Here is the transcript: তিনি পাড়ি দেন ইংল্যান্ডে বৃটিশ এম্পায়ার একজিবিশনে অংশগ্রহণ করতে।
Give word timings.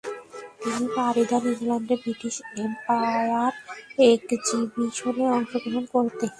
তিনি 0.61 0.85
পাড়ি 0.95 1.23
দেন 1.29 1.43
ইংল্যান্ডে 1.53 1.95
বৃটিশ 2.03 2.35
এম্পায়ার 2.61 3.53
একজিবিশনে 4.09 5.25
অংশগ্রহণ 5.35 5.85
করতে। 5.93 6.25